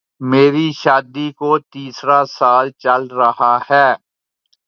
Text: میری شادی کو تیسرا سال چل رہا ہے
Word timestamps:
میری 0.21 0.67
شادی 0.81 1.27
کو 1.39 1.51
تیسرا 1.71 2.21
سال 2.37 2.67
چل 2.83 3.01
رہا 3.19 3.55
ہے 3.69 3.87